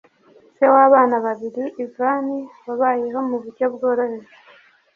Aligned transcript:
Se 0.57 0.65
w'abana 0.73 1.15
babiri 1.25 1.63
Ivan, 1.85 2.25
wabayeho 2.67 3.19
mu 3.29 3.37
buryo 3.43 3.65
bworoheje 3.73 4.33